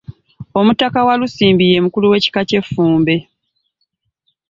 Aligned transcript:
Omutaka 0.59 0.99
Walusimbi 1.07 1.63
ye 1.71 1.77
omukulu 1.81 2.05
w’ekika 2.11 2.41
ky’Effumbe 2.49 3.15